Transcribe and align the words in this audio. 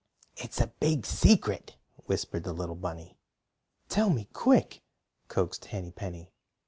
"It's 0.35 0.59
a 0.59 0.65
big 0.79 1.05
secret," 1.05 1.77
whispered 2.07 2.43
the 2.43 2.53
little 2.53 2.73
bunny. 2.73 3.19
"Tell 3.87 4.09
me 4.09 4.29
quick," 4.33 4.81
coaxed 5.27 5.65
Henny 5.65 5.91
Penny. 5.91 6.31